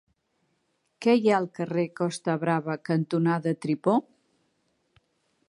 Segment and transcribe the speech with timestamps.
[1.05, 3.99] Què hi ha al carrer Costa Brava cantonada Tripó?